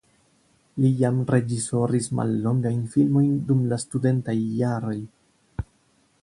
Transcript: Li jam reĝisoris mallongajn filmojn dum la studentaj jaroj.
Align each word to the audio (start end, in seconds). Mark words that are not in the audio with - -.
Li 0.85 0.89
jam 1.01 1.19
reĝisoris 1.33 2.07
mallongajn 2.19 2.81
filmojn 2.95 3.37
dum 3.51 3.61
la 3.75 3.79
studentaj 3.85 4.37
jaroj. 4.63 4.99